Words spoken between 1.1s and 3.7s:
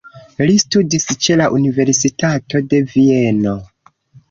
ĉe la Universitato de Vieno.